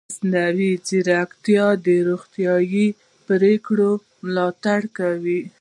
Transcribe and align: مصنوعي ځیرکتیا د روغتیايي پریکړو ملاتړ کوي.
مصنوعي 0.09 0.71
ځیرکتیا 0.87 1.67
د 1.85 1.87
روغتیايي 2.07 2.87
پریکړو 3.25 3.91
ملاتړ 4.25 4.81
کوي. 4.97 5.41